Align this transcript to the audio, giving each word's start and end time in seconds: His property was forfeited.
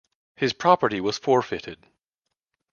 His 0.35 0.51
property 0.51 0.99
was 0.99 1.19
forfeited. 1.19 1.85